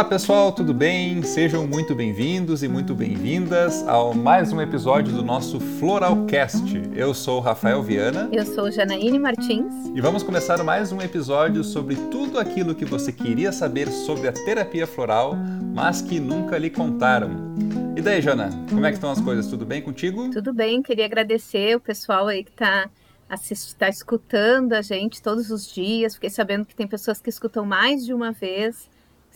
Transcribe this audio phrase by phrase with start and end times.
[0.00, 1.22] Olá pessoal, tudo bem?
[1.22, 6.64] Sejam muito bem-vindos e muito bem-vindas ao mais um episódio do nosso Floralcast.
[6.96, 8.26] Eu sou o Rafael Viana.
[8.32, 9.74] Eu sou Janaíne Martins.
[9.94, 14.32] E vamos começar mais um episódio sobre tudo aquilo que você queria saber sobre a
[14.32, 15.36] terapia floral,
[15.74, 17.54] mas que nunca lhe contaram.
[17.94, 19.48] E daí, Jana, como é que estão as coisas?
[19.48, 20.30] Tudo bem contigo?
[20.30, 22.88] Tudo bem, queria agradecer o pessoal aí que está
[23.50, 26.14] está escutando a gente todos os dias.
[26.14, 28.88] Fiquei sabendo que tem pessoas que escutam mais de uma vez.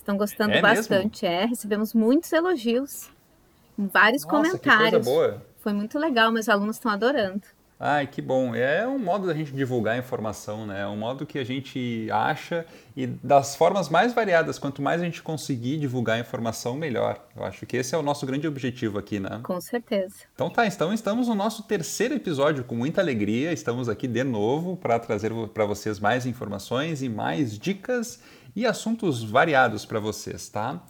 [0.04, 1.24] Estão gostando É bastante.
[1.24, 3.10] É, recebemos muitos elogios,
[3.78, 4.90] vários Nossa, comentários.
[4.90, 5.46] coisa boa.
[5.60, 7.40] Foi muito legal, meus alunos estão adorando.
[7.78, 8.54] Ai, que bom.
[8.54, 10.82] É um modo da gente divulgar a informação, né?
[10.82, 12.64] É um modo que a gente acha
[12.96, 14.58] e das formas mais variadas.
[14.58, 17.20] Quanto mais a gente conseguir divulgar a informação, melhor.
[17.36, 19.40] Eu acho que esse é o nosso grande objetivo aqui, né?
[19.42, 20.14] Com certeza.
[20.34, 23.52] Então tá, então estamos no nosso terceiro episódio com muita alegria.
[23.52, 28.20] Estamos aqui de novo para trazer para vocês mais informações e mais dicas
[28.54, 30.80] e assuntos variados para vocês, tá?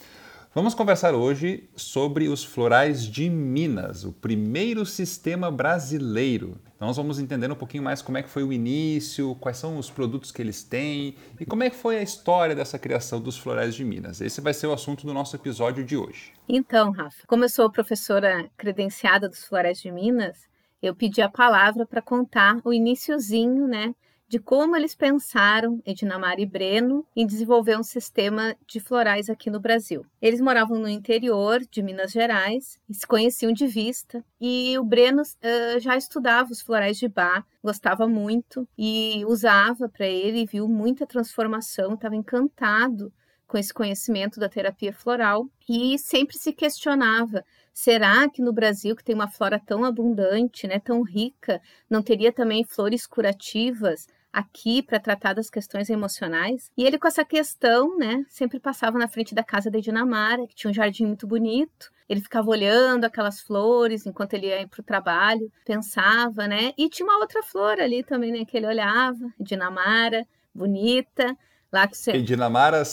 [0.54, 6.60] Vamos conversar hoje sobre os florais de Minas, o primeiro sistema brasileiro.
[6.76, 9.76] Então nós vamos entender um pouquinho mais como é que foi o início, quais são
[9.76, 13.36] os produtos que eles têm e como é que foi a história dessa criação dos
[13.36, 14.20] florais de Minas.
[14.20, 16.32] Esse vai ser o assunto do nosso episódio de hoje.
[16.48, 20.38] Então, Rafa, como eu sou professora credenciada dos Florais de Minas,
[20.80, 23.92] eu pedi a palavra para contar o iniciozinho, né,
[24.26, 29.60] de como eles pensaram, Edinamar e Breno, em desenvolver um sistema de florais aqui no
[29.60, 30.04] Brasil.
[30.20, 35.80] Eles moravam no interior de Minas Gerais se conheciam de vista, e o Breno uh,
[35.80, 41.94] já estudava os florais de Bach, gostava muito e usava para ele viu muita transformação,
[41.94, 43.12] estava encantado
[43.46, 49.02] com esse conhecimento da terapia floral e sempre se questionava Será que no Brasil, que
[49.02, 55.00] tem uma flora tão abundante, né, tão rica, não teria também flores curativas aqui para
[55.00, 56.70] tratar das questões emocionais?
[56.76, 60.54] E ele com essa questão, né, sempre passava na frente da casa da Dinamara, que
[60.54, 61.90] tinha um jardim muito bonito.
[62.08, 66.72] Ele ficava olhando aquelas flores enquanto ele ia para o trabalho, pensava, né?
[66.78, 70.24] E tinha uma outra flor ali também, né, que ele olhava, Dinamara,
[70.54, 71.36] bonita.
[71.74, 72.12] Lá que você...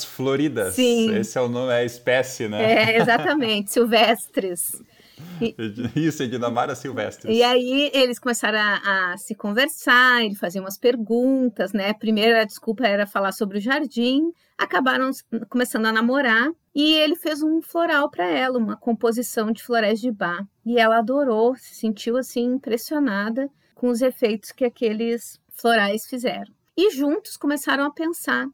[0.03, 0.73] Floridas.
[0.73, 1.15] Sim.
[1.15, 2.63] Esse é o nome, é a espécie, né?
[2.63, 4.81] É, exatamente, silvestres.
[5.39, 5.55] E,
[5.95, 7.31] Isso, Edinamara silvestres.
[7.31, 11.93] E aí eles começaram a, a, se conversar, ele fazia umas perguntas, né?
[11.93, 15.11] Primeiro a desculpa era falar sobre o jardim, acabaram
[15.47, 20.09] começando a namorar e ele fez um floral para ela, uma composição de florais de
[20.09, 20.43] bar.
[20.65, 26.51] E ela adorou, se sentiu assim impressionada com os efeitos que aqueles florais fizeram.
[26.75, 28.47] E juntos começaram a pensar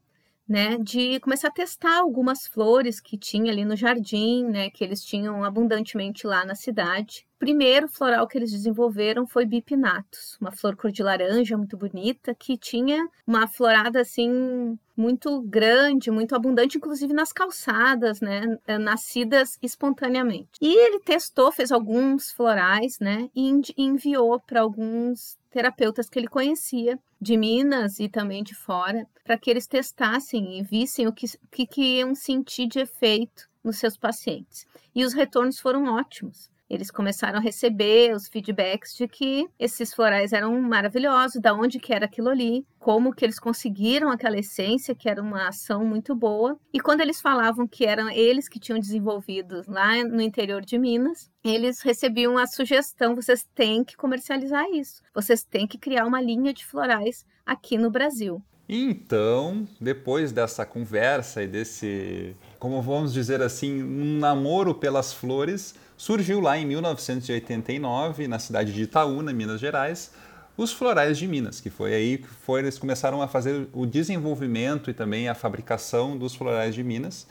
[0.48, 5.04] né, de começar a testar algumas flores que tinha ali no jardim, né, que eles
[5.04, 7.27] tinham abundantemente lá na cidade.
[7.38, 12.58] Primeiro floral que eles desenvolveram foi Bipinatus, uma flor cor de laranja muito bonita, que
[12.58, 20.50] tinha uma florada assim muito grande, muito abundante, inclusive nas calçadas, né, nascidas espontaneamente.
[20.60, 26.98] E ele testou, fez alguns florais, né, e enviou para alguns terapeutas que ele conhecia
[27.20, 31.66] de Minas e também de fora, para que eles testassem e vissem o que, que,
[31.66, 34.66] que iam sentir de efeito nos seus pacientes.
[34.92, 40.32] E os retornos foram ótimos eles começaram a receber os feedbacks de que esses florais
[40.32, 45.08] eram maravilhosos, da onde que era aquilo ali, como que eles conseguiram aquela essência, que
[45.08, 46.58] era uma ação muito boa.
[46.72, 51.30] E quando eles falavam que eram eles que tinham desenvolvido lá no interior de Minas,
[51.42, 56.52] eles recebiam a sugestão: vocês têm que comercializar isso, vocês têm que criar uma linha
[56.52, 58.42] de florais aqui no Brasil.
[58.68, 66.40] Então, depois dessa conversa e desse, como vamos dizer assim, um namoro pelas flores, surgiu
[66.40, 70.12] lá em 1989, na cidade de Itaúna, Minas Gerais,
[70.56, 74.90] os Florais de Minas, que foi aí que foi, eles começaram a fazer o desenvolvimento
[74.90, 77.26] e também a fabricação dos Florais de Minas.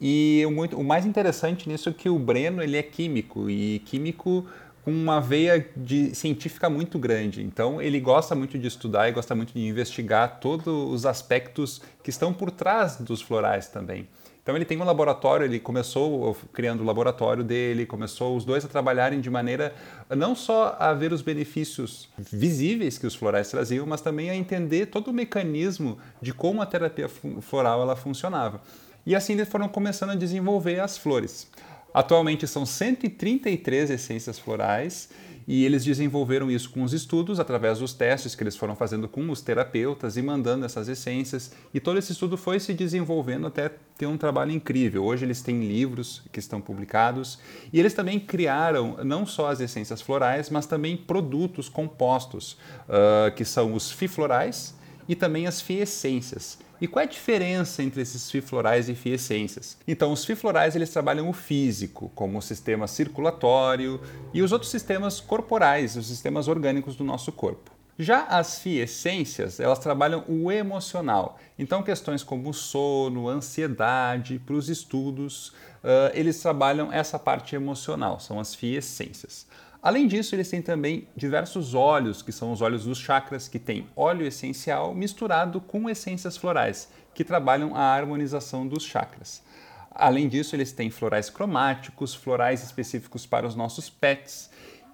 [0.00, 3.80] E o, muito, o mais interessante nisso é que o Breno ele é químico e
[3.80, 4.46] químico
[4.82, 7.42] com uma veia de científica muito grande.
[7.42, 12.10] Então, ele gosta muito de estudar e gosta muito de investigar todos os aspectos que
[12.10, 14.08] estão por trás dos florais também.
[14.42, 18.68] Então, ele tem um laboratório, ele começou criando o laboratório dele, começou os dois a
[18.68, 19.74] trabalharem de maneira
[20.08, 24.86] não só a ver os benefícios visíveis que os florais traziam, mas também a entender
[24.86, 27.08] todo o mecanismo de como a terapia
[27.40, 28.60] floral ela funcionava.
[29.04, 31.48] E assim eles foram começando a desenvolver as flores.
[31.92, 35.08] Atualmente são 133 essências florais
[35.52, 39.28] e eles desenvolveram isso com os estudos, através dos testes que eles foram fazendo com
[39.28, 41.50] os terapeutas e mandando essas essências.
[41.74, 43.68] E todo esse estudo foi se desenvolvendo até
[43.98, 45.04] ter um trabalho incrível.
[45.04, 47.40] Hoje eles têm livros que estão publicados
[47.72, 52.52] e eles também criaram não só as essências florais, mas também produtos compostos,
[52.88, 54.78] uh, que são os fiflorais
[55.10, 56.56] e também as fiessências.
[56.80, 59.76] E qual é a diferença entre esses fiflorais e fiessências?
[59.86, 64.00] Então, os fiflorais eles trabalham o físico, como o sistema circulatório
[64.32, 67.72] e os outros sistemas corporais, os sistemas orgânicos do nosso corpo.
[67.98, 71.40] Já as fiessências, elas trabalham o emocional.
[71.58, 75.48] Então, questões como sono, ansiedade, para os estudos,
[75.82, 79.44] uh, eles trabalham essa parte emocional, são as fiessências.
[79.82, 83.86] Além disso, eles têm também diversos óleos, que são os óleos dos chakras, que têm
[83.96, 89.42] óleo essencial misturado com essências florais, que trabalham a harmonização dos chakras.
[89.90, 94.50] Além disso, eles têm florais cromáticos, florais específicos para os nossos pets.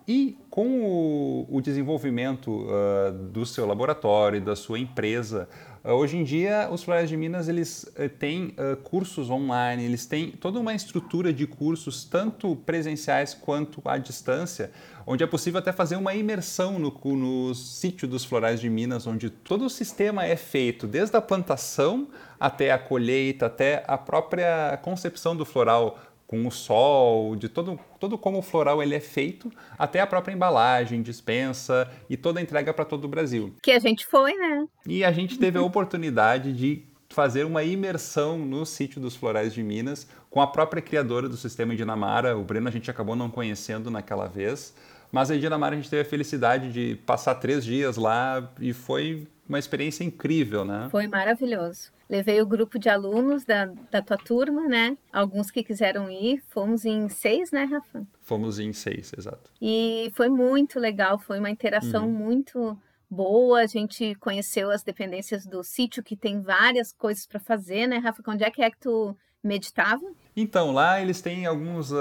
[0.09, 5.49] E com o, o desenvolvimento uh, do seu laboratório, da sua empresa,
[5.93, 8.55] hoje em dia os Florais de Minas eles uh, têm
[8.85, 14.71] cursos online, eles têm toda uma estrutura de cursos, tanto presenciais quanto à distância,
[15.07, 19.31] onde é possível até fazer uma imersão no, no sítio dos Florais de Minas, onde
[19.31, 22.09] todo o sistema é feito, desde a plantação
[22.39, 28.19] até a colheita, até a própria concepção do floral com o sol, de todo, todo
[28.19, 32.75] como o floral ele é feito, até a própria embalagem, dispensa e toda a entrega
[32.75, 33.55] para todo o Brasil.
[33.63, 34.67] Que a gente foi, né?
[34.87, 39.63] E a gente teve a oportunidade de fazer uma imersão no sítio dos Florais de
[39.63, 42.37] Minas com a própria criadora do sistema em Dinamara.
[42.37, 44.75] O Breno a gente acabou não conhecendo naquela vez,
[45.11, 49.27] mas em Dinamara a gente teve a felicidade de passar três dias lá e foi
[49.49, 50.89] uma experiência incrível, né?
[50.91, 51.96] Foi maravilhoso.
[52.09, 54.97] Levei o grupo de alunos da, da tua turma, né?
[55.13, 56.43] Alguns que quiseram ir.
[56.49, 58.07] Fomos em seis, né, Rafa?
[58.21, 59.51] Fomos em seis, exato.
[59.61, 62.13] E foi muito legal, foi uma interação uhum.
[62.13, 62.79] muito
[63.11, 63.61] boa.
[63.61, 68.23] A gente conheceu as dependências do sítio, que tem várias coisas para fazer, né, Rafa?
[68.29, 70.07] Onde é que é que tu meditava?
[70.37, 71.97] Então, lá eles têm alguns uh,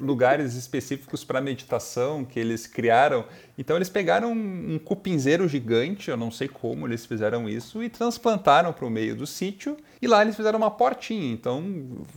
[0.00, 3.26] lugares específicos para meditação que eles criaram.
[3.58, 7.90] Então, eles pegaram um, um cupinzeiro gigante, eu não sei como eles fizeram isso, e
[7.90, 9.76] transplantaram para o meio do sítio.
[10.00, 11.30] E lá eles fizeram uma portinha.
[11.30, 11.62] Então,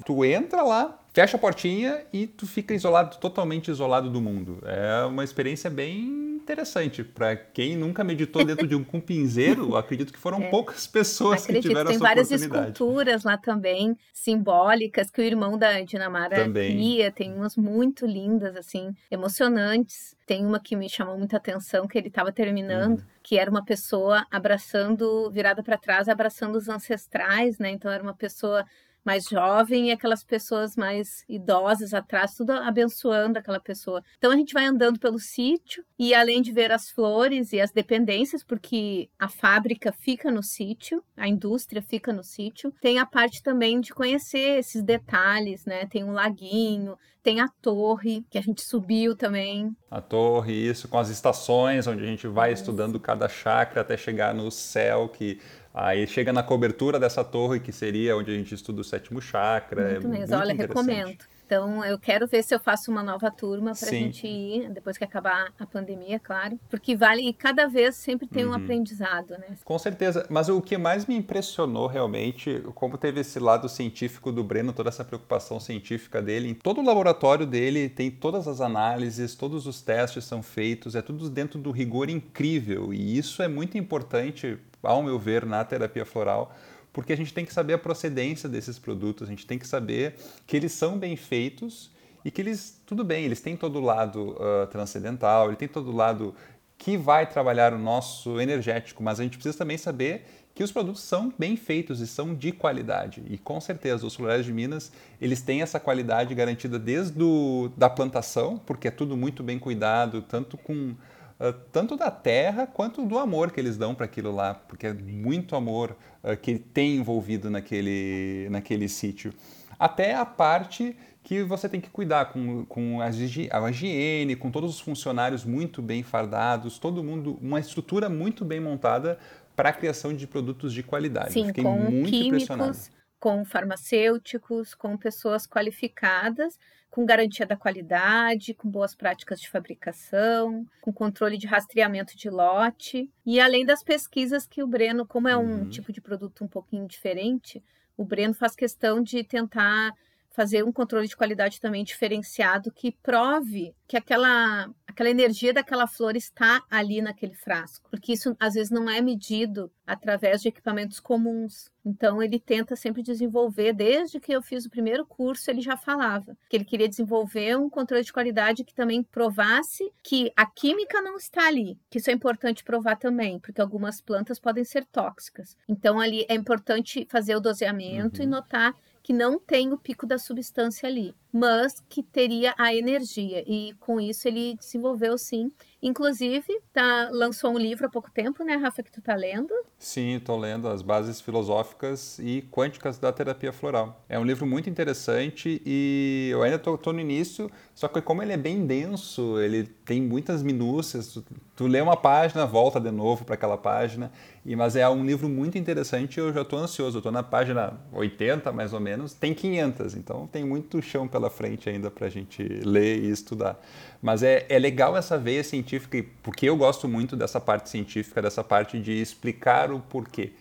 [0.06, 4.60] tu entra lá, fecha a portinha e tu fica isolado, totalmente isolado do mundo.
[4.66, 7.04] É uma experiência bem interessante.
[7.04, 10.50] Para quem nunca meditou dentro de um cumpinzeiro, acredito que foram é.
[10.50, 15.58] poucas pessoas acredito, que tiveram tem essa várias esculturas lá também, simbólicas, que o irmão
[15.58, 16.72] da Dinamara também.
[16.72, 17.12] cria.
[17.12, 20.16] Tem umas muito lindas, assim, emocionantes.
[20.26, 23.06] Tem uma que me chamou muita atenção, que ele estava terminando, uhum.
[23.24, 27.72] que era uma pessoa abraçando, virada para trás, abraçando os ancestrais, né?
[27.72, 28.66] Então era uma pessoa
[29.04, 34.02] mais jovem e aquelas pessoas mais idosas atrás, tudo abençoando aquela pessoa.
[34.18, 37.72] Então a gente vai andando pelo sítio e além de ver as flores e as
[37.72, 43.42] dependências, porque a fábrica fica no sítio, a indústria fica no sítio, tem a parte
[43.42, 45.86] também de conhecer esses detalhes, né?
[45.86, 49.76] Tem um laguinho, tem a torre que a gente subiu também.
[49.90, 54.34] A torre, isso, com as estações onde a gente vai estudando cada chakra até chegar
[54.34, 55.40] no céu que
[55.74, 59.92] Aí chega na cobertura dessa torre, que seria onde a gente estuda o sétimo chakra.
[59.92, 61.18] Muito é mesmo, olha, recomendo.
[61.52, 64.98] Então, eu quero ver se eu faço uma nova turma para a gente ir, depois
[64.98, 66.58] que acabar a pandemia, claro.
[66.70, 68.52] Porque vale, e cada vez sempre tem uhum.
[68.52, 69.58] um aprendizado, né?
[69.66, 70.26] Com certeza.
[70.30, 74.88] Mas o que mais me impressionou realmente, como teve esse lado científico do Breno, toda
[74.88, 79.82] essa preocupação científica dele, em todo o laboratório dele tem todas as análises, todos os
[79.82, 82.94] testes são feitos, é tudo dentro do rigor incrível.
[82.94, 86.56] E isso é muito importante ao meu ver, na terapia floral,
[86.94, 90.16] porque a gente tem que saber a procedência desses produtos, a gente tem que saber
[90.46, 91.92] que eles são bem feitos
[92.24, 95.90] e que eles, tudo bem, eles têm todo o lado uh, transcendental, ele tem todo
[95.90, 96.36] o lado
[96.78, 101.02] que vai trabalhar o nosso energético, mas a gente precisa também saber que os produtos
[101.02, 103.24] são bem feitos e são de qualidade.
[103.30, 107.90] E com certeza os florais de Minas, eles têm essa qualidade garantida desde do, da
[107.90, 110.94] plantação, porque é tudo muito bem cuidado, tanto com
[111.42, 114.94] uh, tanto da terra quanto do amor que eles dão para aquilo lá, porque é
[114.94, 119.34] muito amor uh, que tem envolvido naquele, naquele sítio.
[119.80, 124.76] Até a parte que você tem que cuidar com, com a, a higiene, com todos
[124.76, 129.18] os funcionários muito bem fardados, todo mundo, uma estrutura muito bem montada
[129.56, 131.34] para a criação de produtos de qualidade.
[131.34, 132.78] Sim, Fiquei com muito químicos, impressionado.
[133.22, 136.60] Com farmacêuticos, com pessoas qualificadas
[136.92, 143.10] com garantia da qualidade, com boas práticas de fabricação, com controle de rastreamento de lote.
[143.26, 145.70] E além das pesquisas que o Breno, como é um uhum.
[145.70, 147.64] tipo de produto um pouquinho diferente,
[147.96, 149.94] o Breno faz questão de tentar
[150.32, 156.16] fazer um controle de qualidade também diferenciado que prove que aquela aquela energia daquela flor
[156.16, 161.72] está ali naquele frasco, porque isso às vezes não é medido através de equipamentos comuns.
[161.84, 166.38] Então ele tenta sempre desenvolver, desde que eu fiz o primeiro curso, ele já falava
[166.50, 171.16] que ele queria desenvolver um controle de qualidade que também provasse que a química não
[171.16, 175.58] está ali, que isso é importante provar também, porque algumas plantas podem ser tóxicas.
[175.68, 178.28] Então ali é importante fazer o doseamento uhum.
[178.28, 183.44] e notar que não tem o pico da substância ali, mas que teria a energia.
[183.48, 185.52] E com isso ele desenvolveu sim
[185.82, 189.52] Inclusive, tá, lançou um livro há pouco tempo, né, Rafa, que tu tá lendo?
[189.80, 194.04] Sim, estou lendo As Bases Filosóficas e Quânticas da Terapia Floral.
[194.08, 198.34] É um livro muito interessante e eu ainda estou no início, só que como ele
[198.34, 203.26] é bem denso, ele tem muitas minúcias, tu, tu lê uma página, volta de novo
[203.26, 204.12] para aquela página,
[204.46, 207.74] e, mas é um livro muito interessante e eu já estou ansioso, estou na página
[207.92, 212.10] 80 mais ou menos, tem 500, então tem muito chão pela frente ainda para a
[212.10, 213.60] gente ler e estudar.
[214.02, 218.44] Mas é, é legal essa veia científica, porque eu gosto muito dessa parte científica, dessa
[218.44, 220.32] parte de explicar o porquê.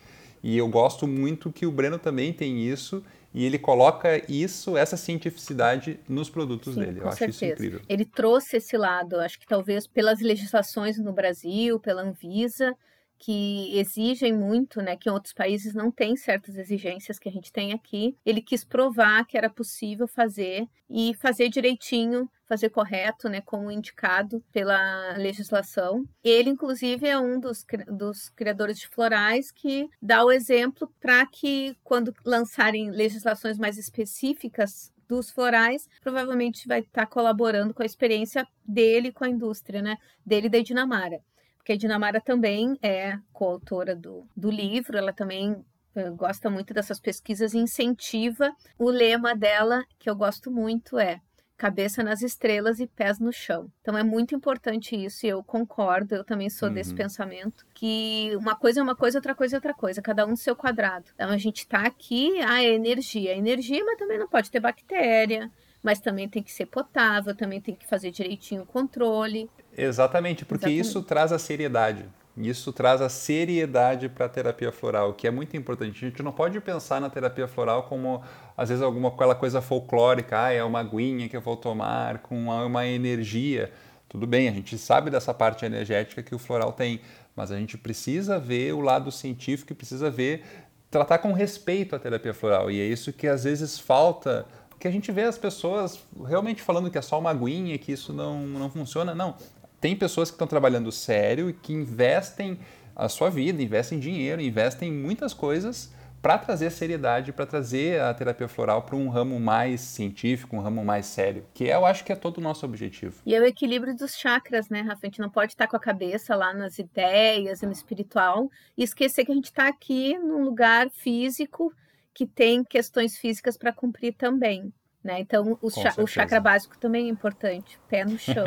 [0.42, 4.96] E eu gosto muito que o Breno também tem isso e ele coloca isso, essa
[4.96, 7.00] cientificidade nos produtos Sim, dele.
[7.00, 7.44] Eu acho certeza.
[7.44, 7.80] isso incrível.
[7.88, 12.74] Ele trouxe esse lado, acho que talvez pelas legislações no Brasil, pela Anvisa,
[13.20, 17.74] que exigem muito, né, que outros países não tem certas exigências que a gente tem
[17.74, 18.16] aqui.
[18.24, 24.42] Ele quis provar que era possível fazer e fazer direitinho, fazer correto, né, como indicado
[24.50, 26.08] pela legislação.
[26.24, 31.76] Ele, inclusive, é um dos, dos criadores de florais que dá o exemplo para que,
[31.84, 39.12] quando lançarem legislações mais específicas dos florais, provavelmente vai estar colaborando com a experiência dele
[39.12, 39.96] com a indústria, né?
[40.24, 41.20] Dele da Dinamara
[41.60, 46.98] porque a Dinamara também é coautora do, do livro, ela também uh, gosta muito dessas
[46.98, 48.50] pesquisas e incentiva.
[48.78, 51.20] O lema dela, que eu gosto muito, é
[51.58, 53.70] cabeça nas estrelas e pés no chão.
[53.82, 56.74] Então é muito importante isso e eu concordo, eu também sou uhum.
[56.74, 60.30] desse pensamento que uma coisa é uma coisa, outra coisa é outra coisa, cada um
[60.30, 61.10] no seu quadrado.
[61.14, 64.60] Então a gente tá aqui, ah, é energia, é energia, mas também não pode ter
[64.60, 65.52] bactéria,
[65.82, 69.50] mas também tem que ser potável, também tem que fazer direitinho o controle.
[69.76, 70.86] Exatamente, porque Exatamente.
[70.86, 72.04] isso traz a seriedade.
[72.36, 76.04] Isso traz a seriedade para a terapia floral, que é muito importante.
[76.04, 78.22] A gente não pode pensar na terapia floral como,
[78.56, 82.38] às vezes, alguma aquela coisa folclórica, ah, é uma aguinha que eu vou tomar com
[82.38, 83.72] uma, uma energia.
[84.08, 87.00] Tudo bem, a gente sabe dessa parte energética que o floral tem,
[87.34, 90.44] mas a gente precisa ver o lado científico e precisa ver,
[90.90, 92.70] tratar com respeito a terapia floral.
[92.70, 94.46] E é isso que às vezes falta
[94.78, 98.12] que a gente vê as pessoas realmente falando que é só uma aguinha, que isso
[98.12, 99.14] não, não funciona.
[99.14, 99.36] Não,
[99.80, 102.58] tem pessoas que estão trabalhando sério e que investem
[102.94, 108.12] a sua vida, investem dinheiro, investem em muitas coisas para trazer seriedade, para trazer a
[108.12, 112.12] terapia floral para um ramo mais científico, um ramo mais sério, que eu acho que
[112.12, 113.22] é todo o nosso objetivo.
[113.24, 115.00] E é o equilíbrio dos chakras, né, Rafa?
[115.02, 119.24] A gente não pode estar com a cabeça lá nas ideias, no espiritual, e esquecer
[119.24, 121.72] que a gente está aqui num lugar físico
[122.12, 124.70] que tem questões físicas para cumprir também.
[125.02, 125.20] Né?
[125.20, 128.44] Então, o, cha o, chakra básico também é importante, pé no chão.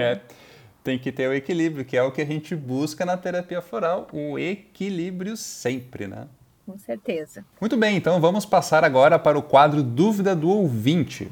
[0.84, 4.08] Tem que ter o equilíbrio, que é o que a gente busca na terapia floral,
[4.12, 6.28] o equilíbrio sempre, né?
[6.66, 7.46] Com certeza.
[7.60, 11.32] Muito bem, então vamos passar agora para o quadro Dúvida do Ouvinte.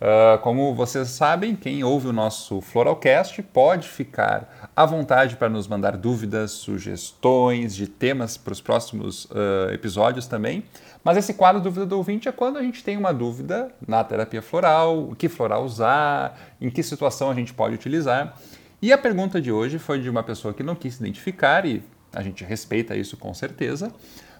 [0.00, 5.68] Uh, como vocês sabem, quem ouve o nosso Floralcast pode ficar à vontade para nos
[5.68, 10.64] mandar dúvidas, sugestões de temas para os próximos uh, episódios também.
[11.04, 14.40] Mas esse quadro Dúvida do Ouvinte é quando a gente tem uma dúvida na terapia
[14.40, 18.34] floral, que floral usar, em que situação a gente pode utilizar.
[18.82, 21.82] E a pergunta de hoje foi de uma pessoa que não quis se identificar e
[22.12, 23.92] a gente respeita isso com certeza,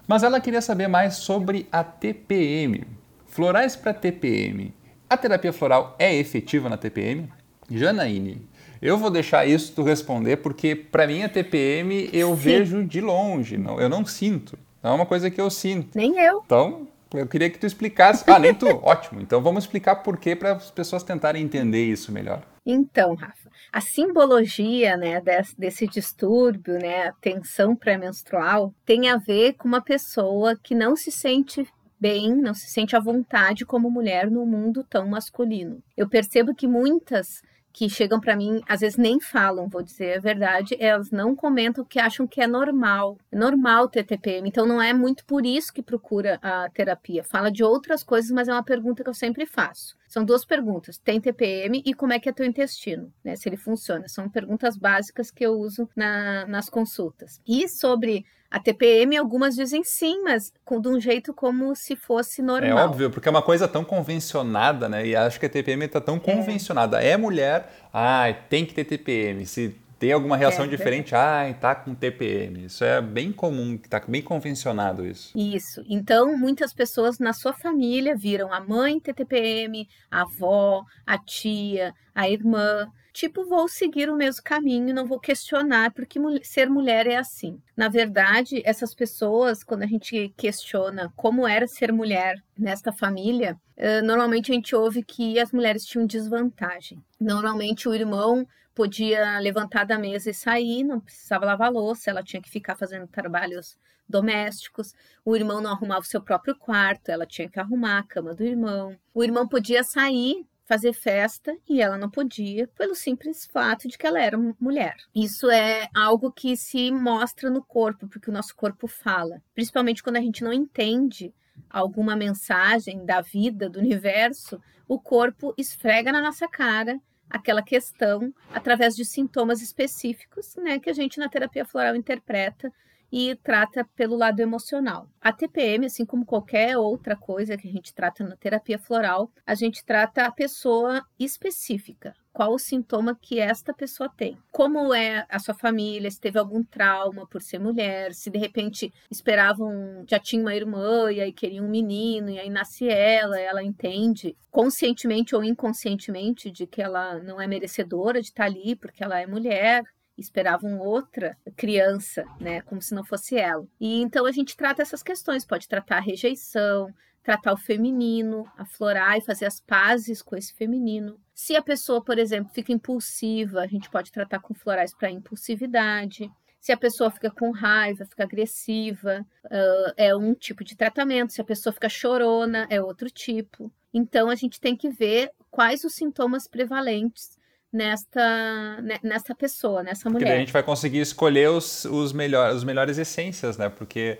[0.07, 2.85] mas ela queria saber mais sobre a TPM.
[3.27, 4.73] Florais para TPM
[5.11, 7.27] a terapia floral é efetiva na TPM?
[7.69, 8.47] Janaíne,
[8.81, 12.41] eu vou deixar isso tu responder porque para mim a TPM eu Sim.
[12.41, 14.57] vejo de longe, não, eu não sinto.
[14.81, 15.97] Não é uma coisa que eu sinto.
[15.97, 16.41] Nem eu.
[16.45, 18.23] Então, eu queria que tu explicasse.
[18.27, 18.67] Ah, nem tu?
[18.83, 19.21] Ótimo.
[19.21, 22.41] Então vamos explicar por quê para as pessoas tentarem entender isso melhor.
[22.65, 29.53] Então, Rafa, a simbologia né, desse, desse distúrbio, né, a tensão pré-menstrual, tem a ver
[29.53, 31.67] com uma pessoa que não se sente
[31.99, 35.83] bem, não se sente à vontade como mulher no mundo tão masculino.
[35.95, 37.41] Eu percebo que muitas
[37.73, 41.85] que chegam para mim, às vezes nem falam, vou dizer a verdade, elas não comentam
[41.85, 43.17] que acham que é normal.
[43.31, 47.23] É normal ter TPM, então não é muito por isso que procura a terapia.
[47.23, 49.95] Fala de outras coisas, mas é uma pergunta que eu sempre faço.
[50.07, 53.35] São duas perguntas: tem TPM e como é que é teu intestino, né?
[53.35, 54.07] Se ele funciona.
[54.07, 57.39] São perguntas básicas que eu uso na, nas consultas.
[57.47, 62.41] E sobre A TPM, algumas dizem sim, mas com, de um jeito como se fosse
[62.41, 62.77] normal.
[62.77, 65.07] É óbvio, porque é uma coisa tão convencionada, né?
[65.07, 67.01] E acho que a TPM está tão convencionada.
[67.01, 67.11] É.
[67.11, 69.45] é mulher, ah, tem que ter TPM.
[69.45, 72.65] Se tem alguma reação é, diferente, ah, tá com TPM.
[72.65, 75.31] Isso é bem comum, tá bem convencionado isso.
[75.37, 75.85] Isso.
[75.87, 81.93] Então, muitas pessoas na sua família viram a mãe ter TPM, a avó, a tia,
[82.15, 87.17] a irmã tipo, vou seguir o mesmo caminho, não vou questionar, porque ser mulher é
[87.17, 87.59] assim.
[87.75, 93.55] Na verdade, essas pessoas, quando a gente questiona como era ser mulher nesta família,
[94.03, 97.03] normalmente a gente ouve que as mulheres tinham desvantagem.
[97.19, 102.41] Normalmente o irmão podia levantar da mesa e sair, não precisava lavar louça, ela tinha
[102.41, 104.93] que ficar fazendo trabalhos domésticos.
[105.23, 108.43] O irmão não arrumava o seu próprio quarto, ela tinha que arrumar a cama do
[108.43, 108.97] irmão.
[109.13, 114.07] O irmão podia sair fazer festa e ela não podia, pelo simples fato de que
[114.07, 114.95] ela era mulher.
[115.13, 120.15] Isso é algo que se mostra no corpo, porque o nosso corpo fala, principalmente quando
[120.15, 121.33] a gente não entende
[121.69, 126.97] alguma mensagem da vida, do universo, o corpo esfrega na nossa cara
[127.31, 132.71] aquela questão através de sintomas específicos, né, que a gente na terapia floral interpreta
[133.11, 135.09] e trata pelo lado emocional.
[135.19, 139.53] A TPM, assim como qualquer outra coisa que a gente trata na terapia floral, a
[139.53, 142.15] gente trata a pessoa específica.
[142.33, 144.37] Qual o sintoma que esta pessoa tem?
[144.51, 146.09] Como é a sua família?
[146.09, 148.13] Se teve algum trauma por ser mulher?
[148.13, 152.49] Se de repente esperavam, já tinha uma irmã e aí queria um menino e aí
[152.49, 158.45] nasce ela, ela entende conscientemente ou inconscientemente de que ela não é merecedora de estar
[158.45, 159.83] ali porque ela é mulher
[160.21, 163.67] esperavam outra criança, né, como se não fosse ela.
[163.79, 169.17] E então a gente trata essas questões, pode tratar a rejeição, tratar o feminino, aflorar
[169.17, 171.19] e fazer as pazes com esse feminino.
[171.33, 176.31] Se a pessoa, por exemplo, fica impulsiva, a gente pode tratar com florais para impulsividade.
[176.59, 181.33] Se a pessoa fica com raiva, fica agressiva, uh, é um tipo de tratamento.
[181.33, 183.71] Se a pessoa fica chorona, é outro tipo.
[183.93, 187.37] Então a gente tem que ver quais os sintomas prevalentes
[187.71, 190.25] nesta, nessa pessoa, nessa mulher.
[190.25, 193.69] Porque a gente vai conseguir escolher os, os, melhor, os melhores essências, né?
[193.69, 194.19] Porque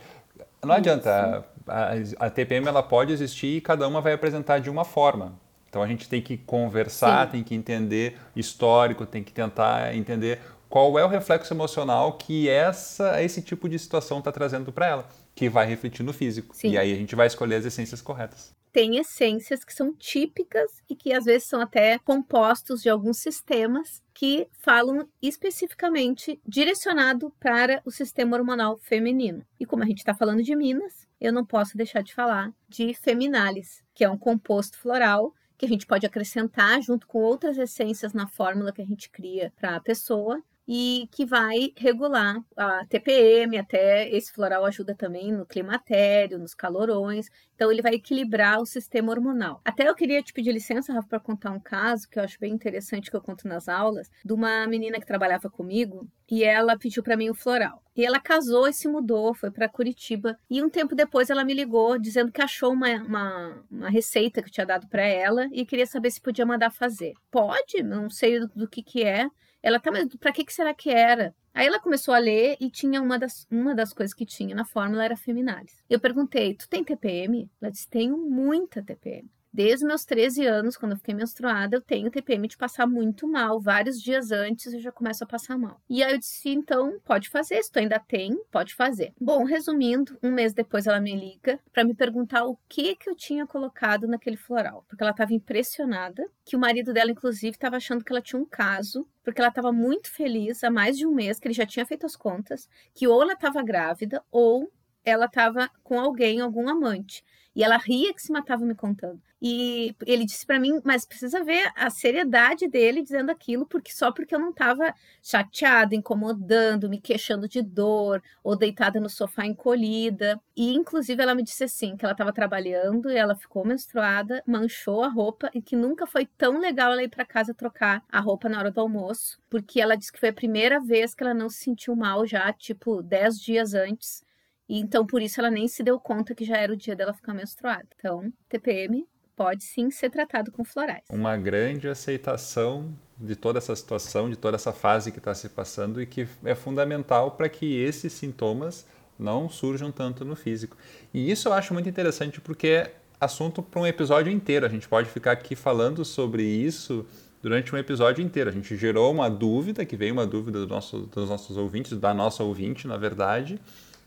[0.64, 4.86] não adianta, a, a, TPM ela pode existir e cada uma vai apresentar de uma
[4.86, 5.38] forma.
[5.70, 7.32] Então a gente tem que conversar, Sim.
[7.32, 10.40] tem que entender histórico, tem que tentar entender
[10.70, 15.06] qual é o reflexo emocional que essa, esse tipo de situação está trazendo para ela,
[15.36, 16.56] que vai refletir no físico.
[16.56, 16.72] Sim.
[16.72, 20.96] E aí a gente vai escolher as essências corretas tem essências que são típicas e
[20.96, 27.92] que às vezes são até compostos de alguns sistemas que falam especificamente direcionado para o
[27.92, 29.46] sistema hormonal feminino.
[29.60, 32.94] E como a gente está falando de Minas, eu não posso deixar de falar de
[32.94, 38.14] Feminalis, que é um composto floral que a gente pode acrescentar junto com outras essências
[38.14, 40.42] na fórmula que a gente cria para a pessoa
[40.74, 47.28] e que vai regular a TPM, até esse floral ajuda também no climatério, nos calorões,
[47.54, 49.60] então ele vai equilibrar o sistema hormonal.
[49.66, 52.54] Até eu queria te pedir licença, Rafa, para contar um caso que eu acho bem
[52.54, 57.04] interessante que eu conto nas aulas, de uma menina que trabalhava comigo e ela pediu
[57.04, 57.84] para mim o floral.
[57.94, 60.38] E ela casou e se mudou, foi para Curitiba.
[60.50, 64.48] E um tempo depois ela me ligou dizendo que achou uma, uma, uma receita que
[64.48, 67.12] eu tinha dado para ela e queria saber se podia mandar fazer.
[67.30, 69.28] Pode, não sei do, do que que é.
[69.64, 71.36] Ela tá, mas pra que, que será que era?
[71.54, 74.66] Aí ela começou a ler e tinha uma das, uma das coisas que tinha na
[74.66, 75.84] fórmula era feminalis.
[75.90, 77.50] Eu perguntei, tu tem TPM?
[77.62, 79.30] Ela disse, tenho muita TPM.
[79.54, 83.60] Desde meus 13 anos, quando eu fiquei menstruada, eu tenho TPM de passar muito mal.
[83.60, 85.82] Vários dias antes eu já começo a passar mal.
[85.90, 87.62] E aí eu disse, então, pode fazer.
[87.62, 89.14] Se tu ainda tem, pode fazer.
[89.20, 93.16] Bom, resumindo, um mês depois ela me liga para me perguntar o que que eu
[93.16, 94.86] tinha colocado naquele floral.
[94.88, 98.46] Porque ela estava impressionada, que o marido dela, inclusive, estava achando que ela tinha um
[98.46, 101.86] caso porque ela estava muito feliz há mais de um mês que ele já tinha
[101.86, 104.72] feito as contas, que ou ela estava grávida ou
[105.04, 107.24] ela estava com alguém, algum amante.
[107.56, 109.22] E ela ria que se matava me contando.
[109.42, 114.12] E ele disse para mim, mas precisa ver a seriedade dele dizendo aquilo, porque só
[114.12, 120.40] porque eu não estava chateada, incomodando, me queixando de dor, ou deitada no sofá encolhida.
[120.56, 125.04] E inclusive ela me disse assim, que ela estava trabalhando e ela ficou menstruada, manchou
[125.04, 128.48] a roupa e que nunca foi tão legal ela ir para casa trocar a roupa
[128.48, 131.50] na hora do almoço, porque ela disse que foi a primeira vez que ela não
[131.50, 134.24] se sentiu mal já, tipo, dez dias antes.
[134.72, 137.14] E então por isso ela nem se deu conta que já era o dia dela
[137.14, 137.86] ficar menstruada.
[137.98, 139.06] Então, TPM
[139.36, 141.04] pode sim ser tratado com florais.
[141.10, 146.02] Uma grande aceitação de toda essa situação, de toda essa fase que está se passando
[146.02, 148.88] e que é fundamental para que esses sintomas
[149.20, 150.78] não surjam tanto no físico.
[151.14, 154.66] E isso eu acho muito interessante porque é assunto para um episódio inteiro.
[154.66, 157.06] A gente pode ficar aqui falando sobre isso
[157.44, 158.50] durante um episódio inteiro.
[158.50, 162.14] A gente gerou uma dúvida, que veio uma dúvida do nosso, dos nossos ouvintes, da
[162.14, 163.60] nossa ouvinte, na verdade,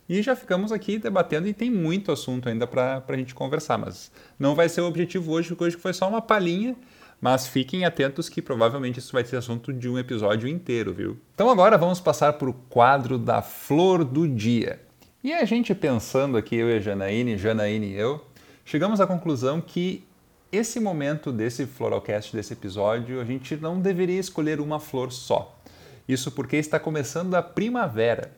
[0.09, 4.13] E já ficamos aqui debatendo e tem muito assunto ainda para a gente conversar, mas
[4.39, 6.77] não vai ser o objetivo hoje, porque hoje foi só uma palhinha.
[7.21, 11.17] Mas fiquem atentos que provavelmente isso vai ser assunto de um episódio inteiro, viu?
[11.35, 14.81] Então agora vamos passar para o quadro da flor do dia.
[15.23, 18.23] E a gente pensando aqui, eu e a Janaíne, Janaíne e eu,
[18.63, 20.05] chegamos à conclusão que
[20.53, 25.59] esse momento desse Floralcast, desse episódio, a gente não deveria escolher uma flor só.
[26.07, 28.33] Isso porque está começando a primavera.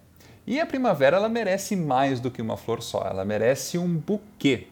[0.46, 4.68] E a primavera ela merece mais do que uma flor só, ela merece um buquê.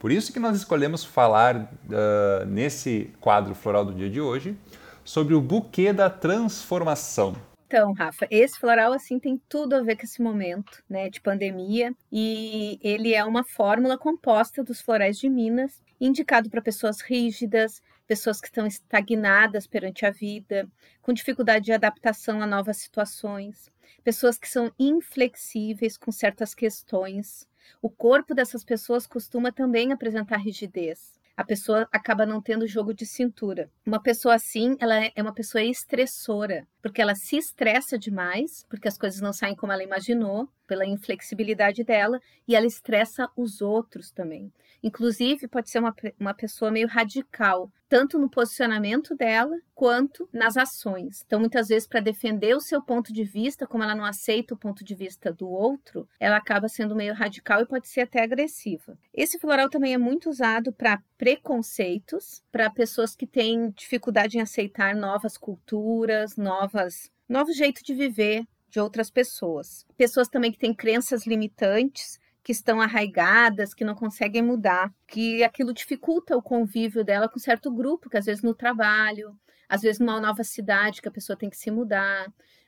[0.00, 4.56] Por isso que nós escolhemos falar uh, nesse quadro floral do dia de hoje
[5.04, 7.36] sobre o buquê da transformação.
[7.68, 11.94] Então, Rafa, esse floral assim tem tudo a ver com esse momento, né, de pandemia,
[12.10, 18.40] e ele é uma fórmula composta dos florais de Minas, indicado para pessoas rígidas, pessoas
[18.40, 20.68] que estão estagnadas perante a vida,
[21.00, 23.70] com dificuldade de adaptação a novas situações,
[24.02, 27.48] pessoas que são inflexíveis com certas questões.
[27.80, 31.20] O corpo dessas pessoas costuma também apresentar rigidez.
[31.34, 33.70] A pessoa acaba não tendo jogo de cintura.
[33.86, 38.86] Uma pessoa assim, ela é, é uma pessoa estressora, porque ela se estressa demais, porque
[38.86, 44.10] as coisas não saem como ela imaginou, pela inflexibilidade dela, e ela estressa os outros
[44.10, 44.52] também.
[44.82, 51.22] Inclusive, pode ser uma, uma pessoa meio radical, tanto no posicionamento dela quanto nas ações.
[51.24, 54.58] Então, muitas vezes, para defender o seu ponto de vista, como ela não aceita o
[54.58, 58.98] ponto de vista do outro, ela acaba sendo meio radical e pode ser até agressiva.
[59.14, 64.96] Esse floral também é muito usado para preconceitos, para pessoas que têm dificuldade em aceitar
[64.96, 69.84] novas culturas, novas, novo jeito de viver de outras pessoas.
[69.98, 75.72] Pessoas também que têm crenças limitantes, que estão arraigadas, que não conseguem mudar, que aquilo
[75.72, 80.20] dificulta o convívio dela com certo grupo, que às vezes no trabalho, às vezes numa
[80.20, 82.26] nova cidade que a pessoa tem que se mudar,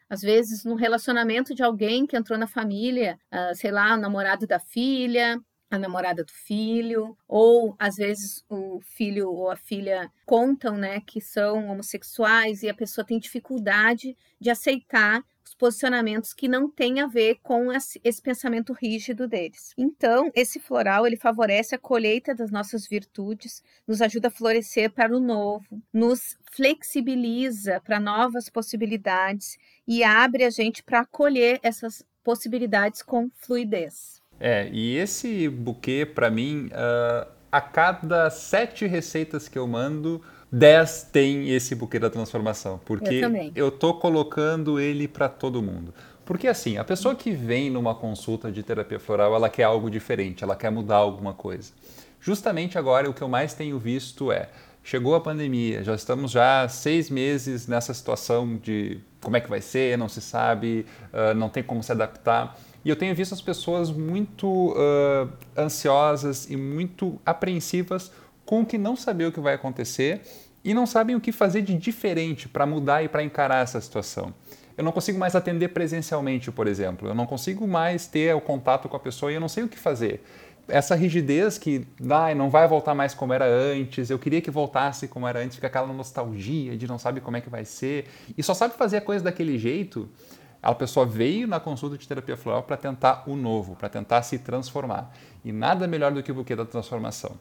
[0.09, 4.47] às vezes no relacionamento de alguém que entrou na família, uh, sei lá, o namorado
[4.47, 5.41] da filha,
[5.75, 11.21] a namorada do filho, ou às vezes o filho ou a filha contam, né, que
[11.21, 17.07] são homossexuais e a pessoa tem dificuldade de aceitar os posicionamentos que não têm a
[17.07, 19.75] ver com esse pensamento rígido deles.
[19.77, 25.15] Então, esse floral ele favorece a colheita das nossas virtudes, nos ajuda a florescer para
[25.15, 33.03] o novo, nos flexibiliza para novas possibilidades e abre a gente para acolher essas possibilidades
[33.03, 34.24] com fluidez.
[34.39, 40.21] É, e esse buquê, para mim, uh, a cada sete receitas que eu mando,
[40.51, 45.93] 10 tem esse buquê da transformação, porque eu, eu tô colocando ele para todo mundo.
[46.25, 50.43] Porque assim, a pessoa que vem numa consulta de terapia floral, ela quer algo diferente,
[50.43, 51.73] ela quer mudar alguma coisa.
[52.21, 54.49] Justamente agora o que eu mais tenho visto é,
[54.83, 59.61] chegou a pandemia, já estamos já seis meses nessa situação de como é que vai
[59.61, 62.59] ser, não se sabe, uh, não tem como se adaptar.
[62.85, 68.13] E eu tenho visto as pessoas muito uh, ansiosas e muito apreensivas
[68.45, 70.21] com que não saber o que vai acontecer
[70.63, 74.35] e não sabem o que fazer de diferente para mudar e para encarar essa situação.
[74.77, 77.09] Eu não consigo mais atender presencialmente, por exemplo.
[77.09, 79.69] Eu não consigo mais ter o contato com a pessoa e eu não sei o
[79.69, 80.23] que fazer.
[80.67, 85.07] Essa rigidez que ah, não vai voltar mais como era antes, eu queria que voltasse
[85.07, 88.43] como era antes, fica aquela nostalgia de não sabe como é que vai ser e
[88.43, 90.09] só sabe fazer a coisa daquele jeito.
[90.65, 94.39] A pessoa veio na consulta de terapia floral para tentar o novo, para tentar se
[94.39, 95.15] transformar.
[95.45, 97.33] E nada melhor do que o buquê da transformação.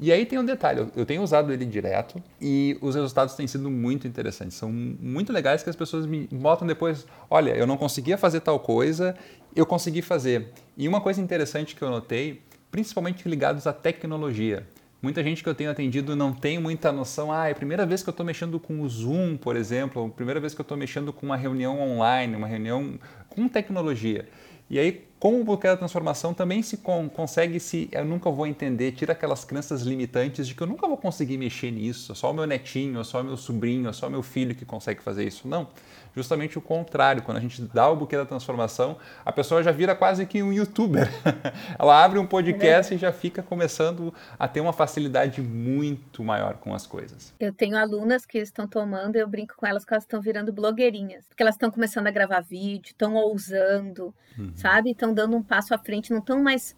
[0.00, 3.70] E aí tem um detalhe, eu tenho usado ele direto e os resultados têm sido
[3.70, 4.56] muito interessantes.
[4.56, 8.58] São muito legais que as pessoas me botam depois, olha, eu não conseguia fazer tal
[8.58, 9.14] coisa,
[9.54, 10.50] eu consegui fazer.
[10.74, 14.66] E uma coisa interessante que eu notei, principalmente ligados à tecnologia.
[15.04, 17.30] Muita gente que eu tenho atendido não tem muita noção.
[17.30, 20.08] Ah, é a primeira vez que eu estou mexendo com o Zoom, por exemplo, a
[20.08, 24.26] primeira vez que eu estou mexendo com uma reunião online, uma reunião com tecnologia.
[24.70, 28.46] E aí, com o bloqueio da transformação, também se con consegue se eu nunca vou
[28.46, 32.34] entender, tira aquelas crenças limitantes de que eu nunca vou conseguir mexer nisso, só o
[32.34, 35.46] meu netinho, só o meu sobrinho, só o meu filho que consegue fazer isso.
[35.46, 35.68] Não
[36.14, 37.22] justamente o contrário.
[37.22, 40.52] Quando a gente dá o buquê da transformação, a pessoa já vira quase que um
[40.52, 41.08] youtuber.
[41.78, 46.54] Ela abre um podcast é e já fica começando a ter uma facilidade muito maior
[46.54, 47.34] com as coisas.
[47.38, 51.26] Eu tenho alunas que estão tomando, eu brinco com elas que elas estão virando blogueirinhas,
[51.26, 54.52] porque elas estão começando a gravar vídeo, estão ousando, uhum.
[54.54, 54.90] sabe?
[54.90, 56.74] Estão dando um passo à frente, não estão mais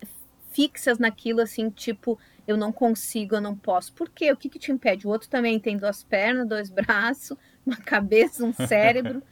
[0.52, 3.92] fixas naquilo assim, tipo, eu não consigo, eu não posso.
[3.92, 4.32] Por quê?
[4.32, 5.06] O que, que te impede?
[5.06, 7.36] O outro também tem duas pernas, dois braços,
[7.66, 9.22] uma cabeça, um cérebro,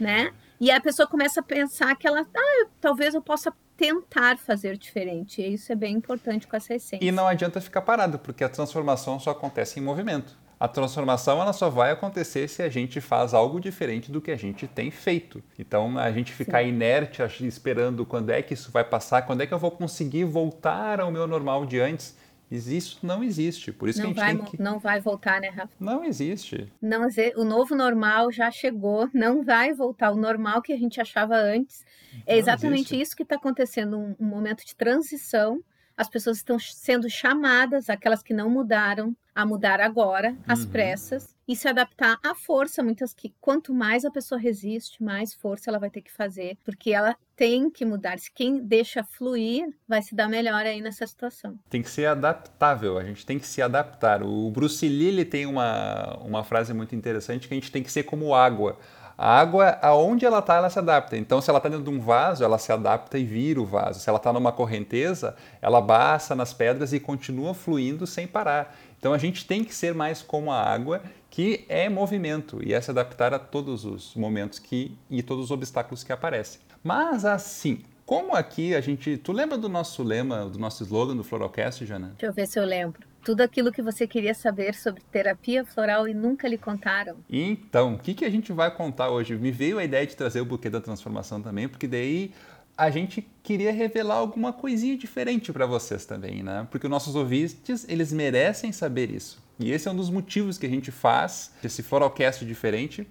[0.00, 0.32] né?
[0.58, 5.42] E a pessoa começa a pensar que ela, ah, talvez eu possa tentar fazer diferente.
[5.42, 7.04] E isso é bem importante com essa essência.
[7.04, 10.38] E não adianta ficar parado, porque a transformação só acontece em movimento.
[10.60, 14.36] A transformação ela só vai acontecer se a gente faz algo diferente do que a
[14.36, 15.42] gente tem feito.
[15.58, 16.68] Então, a gente ficar Sim.
[16.68, 21.00] inerte esperando quando é que isso vai passar, quando é que eu vou conseguir voltar
[21.00, 22.16] ao meu normal de antes,
[22.52, 23.72] isso não existe.
[23.72, 24.62] Por isso não que a gente vai, tem que...
[24.62, 25.72] Não vai voltar, né, Rafa?
[25.78, 26.70] Não existe.
[26.80, 30.10] Não, o novo normal já chegou, não vai voltar.
[30.10, 31.84] O normal que a gente achava antes.
[32.26, 35.62] É exatamente isso que está acontecendo, um, um momento de transição
[35.96, 40.70] as pessoas estão sendo chamadas, aquelas que não mudaram, a mudar agora, às uhum.
[40.70, 45.68] pressas, e se adaptar à força, muitas que quanto mais a pessoa resiste, mais força
[45.68, 48.18] ela vai ter que fazer, porque ela tem que mudar.
[48.18, 51.58] Se quem deixa fluir, vai se dar melhor aí nessa situação.
[51.68, 54.22] Tem que ser adaptável, a gente tem que se adaptar.
[54.22, 58.04] O Bruce Lee tem uma, uma frase muito interessante que a gente tem que ser
[58.04, 58.78] como água.
[59.18, 61.18] A água, aonde ela está, ela se adapta.
[61.18, 64.00] Então, se ela está dentro de um vaso, ela se adapta e vira o vaso.
[64.00, 68.74] Se ela está numa correnteza, ela baixa nas pedras e continua fluindo sem parar.
[68.98, 72.80] Então, a gente tem que ser mais como a água, que é movimento e é
[72.80, 76.60] se adaptar a todos os momentos que, e todos os obstáculos que aparecem.
[76.84, 79.16] Mas, assim, como aqui a gente.
[79.16, 82.08] Tu lembra do nosso lema, do nosso slogan do Floralcast, Jana?
[82.08, 86.06] Deixa eu ver se eu lembro tudo aquilo que você queria saber sobre terapia floral
[86.06, 87.16] e nunca lhe contaram.
[87.30, 89.34] Então, o que, que a gente vai contar hoje?
[89.36, 92.32] Me veio a ideia de trazer o buquê da transformação também, porque daí
[92.76, 96.66] a gente queria revelar alguma coisinha diferente para vocês também, né?
[96.70, 99.42] Porque os nossos ouvintes, eles merecem saber isso.
[99.58, 103.06] E esse é um dos motivos que a gente faz esse Floralcast diferente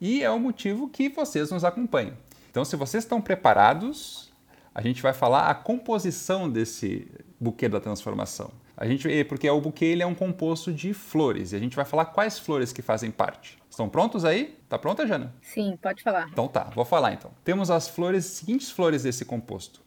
[0.00, 2.14] e é o motivo que vocês nos acompanham.
[2.50, 4.30] Então, se vocês estão preparados,
[4.74, 7.06] a gente vai falar a composição desse
[7.40, 8.50] buquê da transformação.
[8.76, 11.84] A gente, porque o buquê ele é um composto de flores e a gente vai
[11.84, 13.58] falar quais flores que fazem parte.
[13.70, 14.58] Estão prontos aí?
[14.68, 15.34] Tá pronta, Jana?
[15.40, 16.28] Sim, pode falar.
[16.28, 17.30] Então tá, vou falar então.
[17.44, 19.80] Temos as flores, seguintes flores desse composto: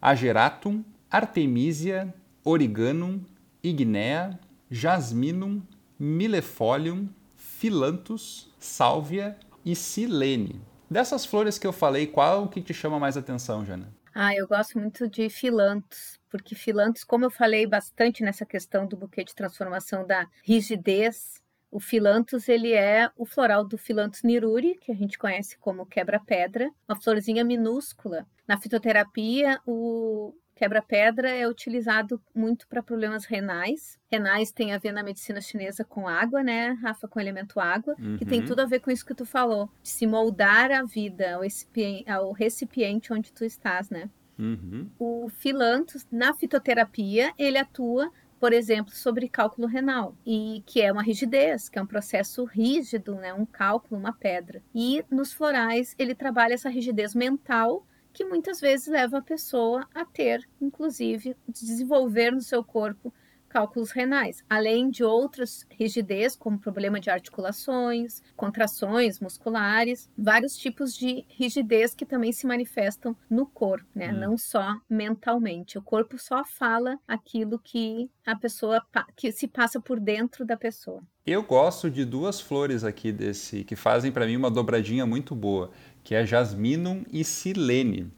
[0.00, 3.20] Ageratum, Artemisia, Origanum,
[3.62, 4.38] Ignea,
[4.70, 5.62] Jasminum,
[5.98, 10.60] Millefolium, Philanthus, Sálvia e Silene.
[10.90, 13.92] Dessas flores que eu falei, qual que te chama mais atenção, Jana?
[14.14, 18.96] Ah, eu gosto muito de Philanthus porque filantos, como eu falei bastante nessa questão do
[18.96, 24.90] buquê de transformação da rigidez, o filantos ele é o floral do filantos niruri, que
[24.90, 28.26] a gente conhece como quebra-pedra, uma florzinha minúscula.
[28.46, 33.98] Na fitoterapia, o quebra-pedra é utilizado muito para problemas renais.
[34.10, 37.94] Renais tem a ver na medicina chinesa com água, né, Rafa, com o elemento água,
[37.98, 38.18] uhum.
[38.18, 38.46] que tem uhum.
[38.46, 42.10] tudo a ver com isso que tu falou, de se moldar a vida ao recipiente,
[42.10, 44.10] ao recipiente onde tu estás, né?
[44.40, 44.88] Uhum.
[44.98, 51.02] O filantus, na fitoterapia, ele atua, por exemplo, sobre cálculo renal, e que é uma
[51.02, 53.34] rigidez, que é um processo rígido, né?
[53.34, 54.62] um cálculo, uma pedra.
[54.74, 60.04] E nos florais, ele trabalha essa rigidez mental, que muitas vezes leva a pessoa a
[60.04, 63.12] ter, inclusive, desenvolver no seu corpo
[63.50, 71.26] cálculos renais, além de outras rigidez, como problema de articulações, contrações musculares, vários tipos de
[71.28, 74.12] rigidez que também se manifestam no corpo, né?
[74.12, 74.20] Hum.
[74.20, 75.76] Não só mentalmente.
[75.76, 78.80] O corpo só fala aquilo que a pessoa
[79.16, 81.02] que se passa por dentro da pessoa.
[81.26, 85.70] Eu gosto de duas flores aqui desse que fazem para mim uma dobradinha muito boa,
[86.02, 88.10] que é Jasminum e Silene.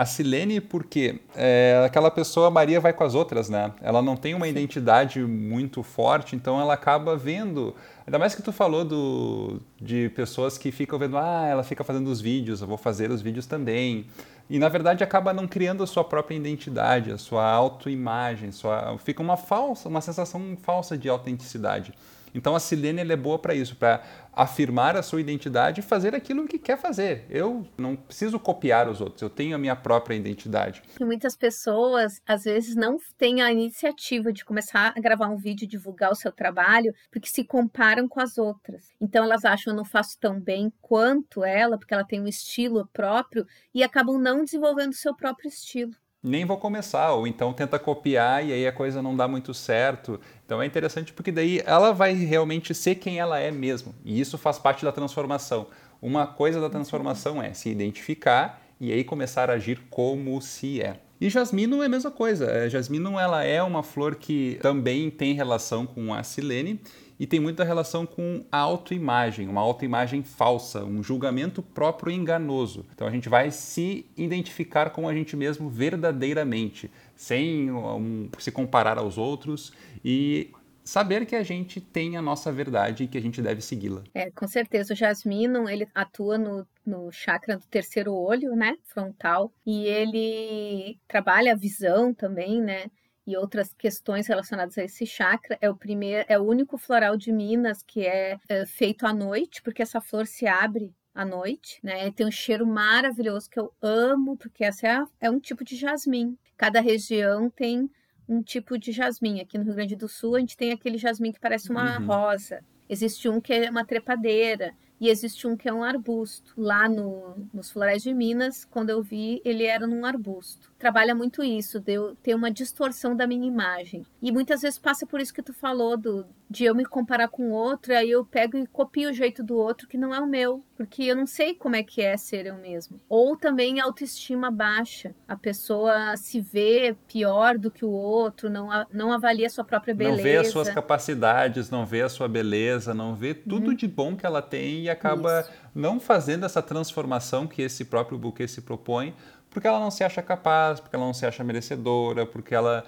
[0.00, 3.70] A Silene, porque é, aquela pessoa, Maria, vai com as outras, né?
[3.82, 7.74] Ela não tem uma identidade muito forte, então ela acaba vendo.
[8.06, 12.08] Ainda mais que tu falou do, de pessoas que ficam vendo, ah, ela fica fazendo
[12.08, 14.06] os vídeos, eu vou fazer os vídeos também.
[14.48, 19.22] E na verdade acaba não criando a sua própria identidade, a sua autoimagem, sua, fica
[19.22, 21.92] uma falsa, uma sensação falsa de autenticidade.
[22.34, 26.46] Então a Silene é boa para isso, para afirmar a sua identidade e fazer aquilo
[26.46, 27.26] que quer fazer.
[27.28, 30.82] Eu não preciso copiar os outros, eu tenho a minha própria identidade.
[30.98, 35.68] E muitas pessoas, às vezes, não têm a iniciativa de começar a gravar um vídeo,
[35.68, 38.88] divulgar o seu trabalho, porque se comparam com as outras.
[39.00, 42.88] Então elas acham eu não faço tão bem quanto ela, porque ela tem um estilo
[42.92, 47.78] próprio e acabam não desenvolvendo o seu próprio estilo nem vou começar, ou então tenta
[47.78, 50.20] copiar e aí a coisa não dá muito certo.
[50.44, 53.94] Então é interessante porque daí ela vai realmente ser quem ela é mesmo.
[54.04, 55.66] E isso faz parte da transformação.
[56.00, 60.96] Uma coisa da transformação é se identificar e aí começar a agir como se é.
[61.20, 62.50] E jasmino é a mesma coisa.
[62.50, 66.80] A jasmino ela é uma flor que também tem relação com a silene
[67.20, 72.86] e tem muita relação com a autoimagem, uma autoimagem falsa, um julgamento próprio enganoso.
[72.94, 78.96] Então a gente vai se identificar com a gente mesmo verdadeiramente, sem um, se comparar
[78.96, 79.70] aos outros
[80.02, 80.50] e
[80.82, 84.02] saber que a gente tem a nossa verdade e que a gente deve segui-la.
[84.14, 84.94] É, com certeza.
[84.94, 91.52] O jasmino, ele atua no, no chakra do terceiro olho, né, frontal, e ele trabalha
[91.52, 92.86] a visão também, né,
[93.30, 95.56] e outras questões relacionadas a esse chakra.
[95.60, 99.62] É o primeiro, é o único floral de Minas que é, é feito à noite,
[99.62, 102.10] porque essa flor se abre à noite, né?
[102.10, 105.76] Tem um cheiro maravilhoso que eu amo, porque essa é, a, é um tipo de
[105.76, 106.36] jasmim.
[106.56, 107.90] Cada região tem
[108.28, 109.40] um tipo de jasmim.
[109.40, 112.06] Aqui no Rio Grande do Sul, a gente tem aquele jasmim que parece uma uhum.
[112.06, 112.64] rosa.
[112.88, 116.52] Existe um que é uma trepadeira e existe um que é um arbusto.
[116.56, 120.69] Lá no, nos Florais de Minas, quando eu vi, ele era num arbusto.
[120.80, 124.02] Trabalha muito isso, de eu ter uma distorção da minha imagem.
[124.22, 127.50] E muitas vezes passa por isso que tu falou, do, de eu me comparar com
[127.50, 130.26] o outro, aí eu pego e copio o jeito do outro que não é o
[130.26, 132.98] meu, porque eu não sei como é que é ser eu mesmo.
[133.10, 135.14] Ou também autoestima baixa.
[135.28, 139.94] A pessoa se vê pior do que o outro, não, não avalia a sua própria
[139.94, 140.16] beleza.
[140.16, 143.74] Não vê as suas capacidades, não vê a sua beleza, não vê tudo hum.
[143.74, 145.50] de bom que ela tem e acaba Isso.
[145.74, 149.14] não fazendo essa transformação que esse próprio buquê se propõe,
[149.50, 152.84] porque ela não se acha capaz, porque ela não se acha merecedora, porque ela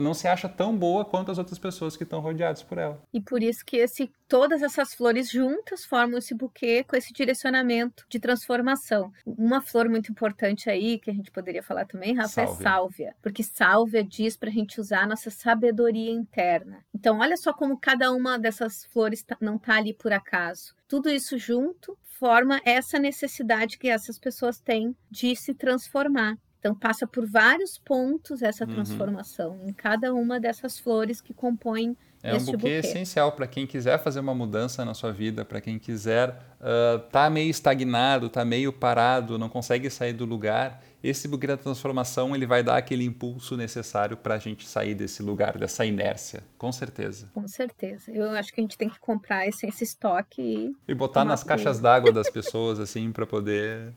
[0.00, 3.02] não se acha tão boa quanto as outras pessoas que estão rodeadas por ela.
[3.12, 8.04] E por isso que esse, todas essas flores juntas formam esse buquê com esse direcionamento
[8.08, 9.12] de transformação.
[9.26, 12.60] Uma flor muito importante aí, que a gente poderia falar também, Rafa, é sálvia.
[12.60, 13.16] é sálvia.
[13.22, 16.84] Porque sálvia diz para a gente usar a nossa sabedoria interna.
[16.94, 20.74] Então, olha só como cada uma dessas flores tá, não está ali por acaso.
[20.88, 26.38] Tudo isso junto forma essa necessidade que essas pessoas têm de se transformar.
[26.62, 28.72] Então passa por vários pontos essa uhum.
[28.72, 29.68] transformação uhum.
[29.68, 32.68] em cada uma dessas flores que compõem é um buquê, buquê.
[32.68, 36.28] essencial para quem quiser fazer uma mudança na sua vida, para quem quiser
[36.60, 40.80] uh, tá meio estagnado, tá meio parado, não consegue sair do lugar.
[41.02, 45.20] Esse buquê da transformação ele vai dar aquele impulso necessário para a gente sair desse
[45.20, 47.28] lugar, dessa inércia, com certeza.
[47.34, 48.12] Com certeza.
[48.12, 51.42] Eu acho que a gente tem que comprar esse, esse estoque e e botar nas
[51.42, 53.92] caixas d'água das pessoas assim para poder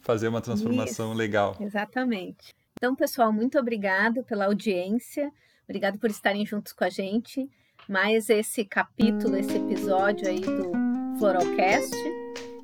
[0.00, 1.56] fazer uma transformação Isso, legal.
[1.60, 2.52] Exatamente.
[2.78, 5.30] Então, pessoal, muito obrigado pela audiência.
[5.64, 7.48] Obrigado por estarem juntos com a gente.
[7.88, 10.72] Mais esse capítulo, esse episódio aí do
[11.18, 11.96] Floralcast.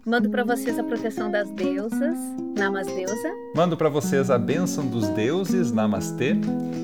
[0.07, 2.17] Mando para vocês a proteção das deusas,
[2.57, 3.29] Namasdeusa.
[3.57, 6.35] Mando para vocês a bênção dos deuses, Namastê.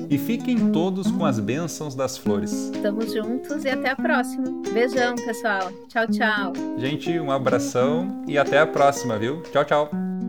[0.09, 2.51] E fiquem todos com as bênçãos das flores.
[2.51, 4.61] Estamos juntos e até a próxima.
[4.73, 5.71] Beijão, pessoal.
[5.87, 6.53] Tchau, tchau.
[6.77, 9.41] Gente, um abração e até a próxima, viu?
[9.43, 10.22] Tchau, tchau.